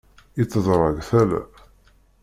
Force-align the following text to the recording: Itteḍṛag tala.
Itteḍṛag 0.41 0.95
tala. 1.09 1.41